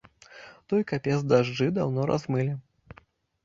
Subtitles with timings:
[0.71, 2.53] Той капец дажджы даўно размылі.